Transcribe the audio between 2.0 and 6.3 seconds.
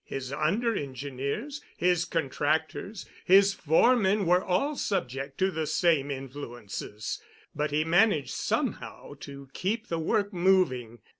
contractors, his foremen were all subject to the same